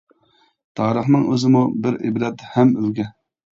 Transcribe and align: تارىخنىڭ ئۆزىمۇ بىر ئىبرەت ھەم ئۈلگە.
تارىخنىڭ 0.79 1.27
ئۆزىمۇ 1.35 1.63
بىر 1.85 2.01
ئىبرەت 2.09 2.45
ھەم 2.57 2.75
ئۈلگە. 2.83 3.09